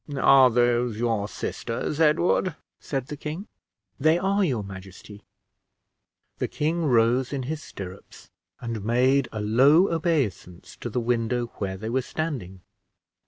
[0.17, 3.45] "Are those your sisters, Edward?" said the king.
[3.99, 5.21] "They are, your majesty."
[6.39, 11.77] The king rose in his stirrups, and made a low obeisance to the window where
[11.77, 12.61] they were standing.